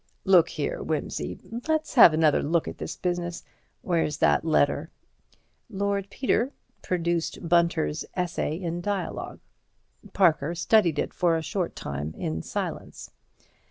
[0.25, 3.43] "Look here, Wimsey, let's have another look at this business.
[3.83, 4.89] Where's that letter?"
[5.69, 9.39] Lord Peter produced Bunter's essay in dialog.
[10.11, 13.11] Parker studied it for a short time in silence.